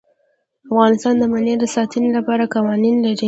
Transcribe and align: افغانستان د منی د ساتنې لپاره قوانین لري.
افغانستان 0.69 1.13
د 1.19 1.23
منی 1.33 1.53
د 1.59 1.65
ساتنې 1.75 2.09
لپاره 2.17 2.51
قوانین 2.55 2.95
لري. 3.05 3.19